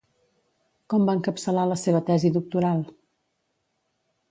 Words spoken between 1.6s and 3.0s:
la seva tesi doctoral?